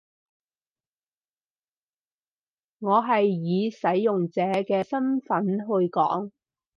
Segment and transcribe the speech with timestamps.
[2.79, 6.31] 我係以使用者嘅身分去講